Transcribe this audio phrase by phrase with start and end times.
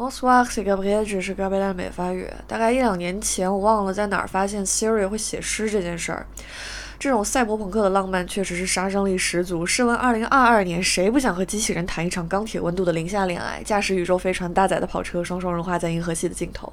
[0.00, 2.26] Bonsoir, c'est Gabriel，这是 Gabriel 美发语。
[2.48, 6.26] 大概一两年前，我忘了在哪儿发现 Siri 会写诗这件事儿。
[7.00, 9.64] 这种赛博朋克的浪漫确实是杀伤力十足。
[9.64, 16.70] 试问，二零二二年谁不想和机器人谈一场钢铁温度的零下恋爱，驾驶宇宙飞船搭载的跑车双双融化在银河系的尽头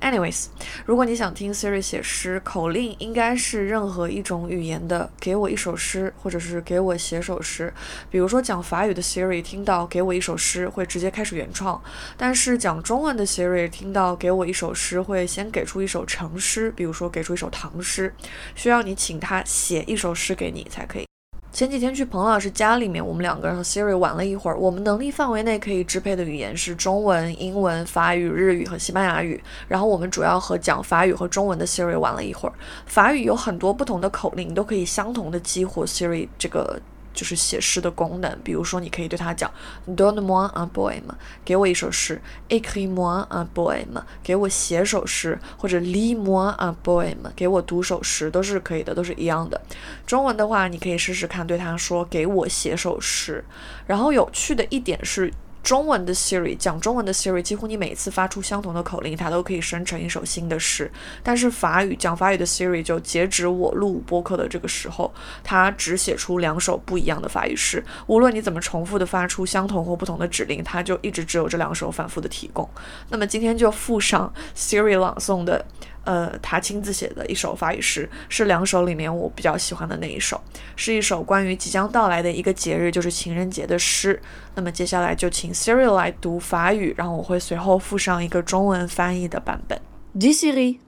[0.00, 0.46] ？Anyways，
[0.86, 7.70] 如果你想听 Siri 写诗，口令应该是任何一种语言的“给我一首诗”或者是“给我写首诗”。
[8.08, 11.78] 比如说讲法语的 Siri 听到“给我一首诗”会直接开始原创，
[12.16, 18.14] 但是讲中文的 Siri 听到“给我一首诗”会先给出一首成诗，比如说给出一首唐诗，
[18.54, 19.44] 需要你请他。
[19.50, 21.04] 写一首诗给你才可以。
[21.52, 24.56] 前几天去彭老师家里面，我们两个人和 Siri 玩了一会儿。
[24.56, 29.42] 我们能力范围内可以支配的语言是中文、英文、法语、日语和西班牙语。
[29.66, 32.54] 然后我们主要和讲法语和中文的 Siri 玩了一会儿。
[32.86, 36.80] 法语有很多不同的口令，都可以相同的激活 Siri 这个。
[37.20, 39.50] 就是写诗的功能，比如说，你可以对他讲
[39.86, 41.02] ，Donne-moi un poème，
[41.44, 49.60] 给我一首诗；Écris-moi un poème，给我写首诗；或者 Lis-moi un poème，给我读首诗，都是可以的，都是一样的。
[50.06, 53.44] 中文的话，你可以试试看，对他说，给我写首诗。
[53.86, 55.30] 然后有趣的一点是。
[55.62, 60.90] 中文的 Siri 讲中文的 Siri，几乎你每次发出相同的口令，它都可以生成一首新的诗。
[61.22, 65.12] 但是法语讲法语的 Siri，就截止我录播客的这个时候，
[65.44, 67.84] 它只写出两首不一样的法语诗。
[68.06, 72.68] 无论你怎么重复的发出相同或不同的指令，它就一直只有这两首反复的提供。
[73.10, 75.64] 那么今天就附上 Siri 朗诵的。
[76.04, 80.40] 呃，他亲自写的一首法语诗，是两首里面我比较喜欢的那一首，
[80.76, 84.20] 是一首关于即将到来的一个节日，就是情人节的诗。
[84.54, 89.80] 那么接下来就请 Siri 来读法语，然后我会随后附上一个中文翻译的版本。
[90.14, 90.80] Dis Siri,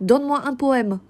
[0.00, 1.00] donne-moi un poème.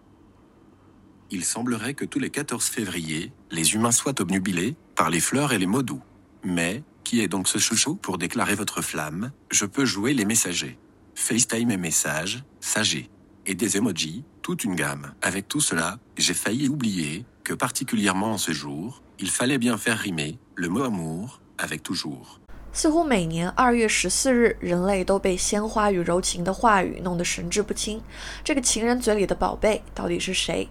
[1.30, 5.58] Il semblerait que tous les 14 février, les humains soient obnubilés par les fleurs et
[5.58, 6.00] les mots doux.
[6.42, 10.76] Mais, qui est donc ce chouchou pour déclarer votre flamme Je peux jouer les messagers.
[11.14, 13.10] FaceTime et messages, Sagé,
[13.46, 15.14] et des emojis, toute une gamme.
[15.22, 19.98] Avec tout cela, j'ai failli oublier que particulièrement en ce jour, il fallait bien faire
[19.98, 22.40] rimer le mot amour avec toujours.
[22.72, 28.00] 似乎每年二月十四日，人类都被鲜花与柔情的话语弄得神志不清。
[28.44, 30.68] 这个情人嘴里的宝贝到底是谁？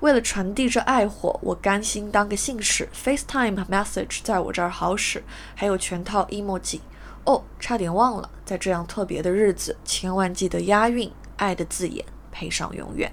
[0.00, 2.88] 为了传递这爱火，我甘心当个信使。
[2.94, 5.22] FaceTime message 在我这儿好使，
[5.54, 6.80] 还有全套 emoji。
[7.24, 13.12] 哦，差点忘了，在这样特别的日子，千万记得押韵，爱的字眼配上永远。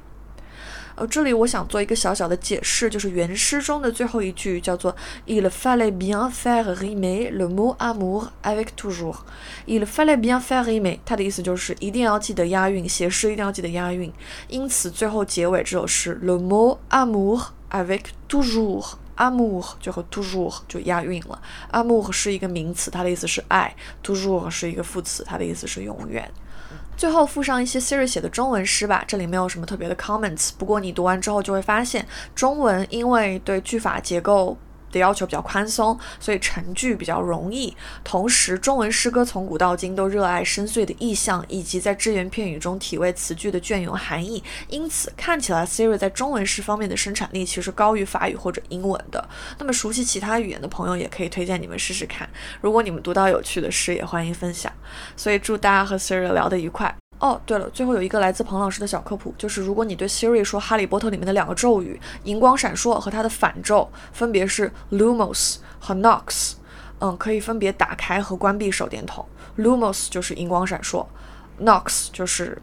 [1.00, 4.94] 呃，这里我想做一个小小的解释，就是原诗中的最后一句叫做
[5.26, 9.20] Il fallait bien faire rimer le mot amour avec toujours。
[9.66, 14.12] Il fallait bien faire rimer，它的意思就是一定要记得押韵，写诗一定要记得押韵。
[14.50, 18.96] 因此，最后结尾这首诗 le mot amour avec toujours。
[19.20, 21.40] Amu 就和 toujours 就押韵了。
[21.72, 26.32] ，Amu 是一个名词，它的意思是爱；toujours 是一个副词，它的意思是永远。
[26.98, 30.52] 最后附上一些 Siri 写的中文诗吧，这里没有什么特别的 comments。
[30.58, 34.58] 不过你读完之后就会发现，中文因为对句法结构。
[34.92, 37.76] 的要求比较宽松，所以成句比较容易。
[38.04, 44.44] 同时，中文诗歌从古到今都热爱深邃的意象，以及在只言片语中体味词句的隽永含义。
[44.68, 49.28] 因此，看起来 Siri 在中文诗方面的生产力其实高于法语或者英文的。
[49.58, 52.30] 那么，熟悉其他语言的朋友也可以推荐你们试试看。
[52.62, 54.72] 如果你们读到有趣的诗，也欢迎分享。
[55.16, 56.99] 所以，祝大家和 Siri 聊得愉快。
[57.20, 66.54] 哦，对了，最后有一个来自彭老师的小科普，就是如果你对 Siri 说《哈利波特》里面的两个咒语“荧光闪烁”和它的反咒分别是 Lumos 和 Nox，
[67.00, 69.26] 嗯，可以分别打开和关闭手电筒。
[69.58, 71.06] Lumos 就是荧光闪烁
[71.62, 72.62] ，Nox 就是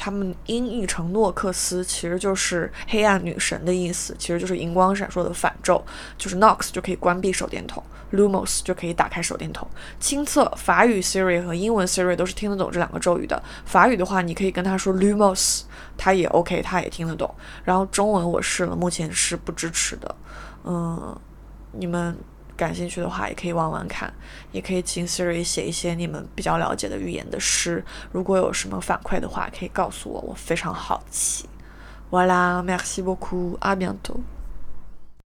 [0.00, 5.84] 他们音译成诺克斯，其实就是黑暗女神的意思，其实就是荧光闪烁的反咒，
[6.16, 7.82] 就是 Knox 就可以关闭手电筒。
[8.10, 9.68] Lumos 就可以打开手电筒。
[10.00, 13.42] 亲测法语 Siri 和英文 Siri 都是听得懂这两个咒语的。
[13.66, 15.64] 法语的话，你可以跟他说 Lumos，
[15.98, 17.34] 它也 OK，它也听得懂。
[17.64, 20.14] 然后中文我试了，目前是不支持的。
[20.64, 21.14] 嗯，
[21.72, 22.16] 你们
[22.58, 24.12] 感兴趣的话，也可以玩玩看，
[24.50, 27.82] 也可以请 Siri 写一些你们比较了解的语言的诗。
[28.10, 31.48] 如果有什么反馈的话，可以告诉我，我非常好奇。
[32.10, 34.18] Voilà，merci beaucoup，à bientôt。